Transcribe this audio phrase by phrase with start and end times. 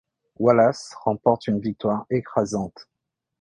[0.39, 2.87] Wallace remporte une victoire écrasante.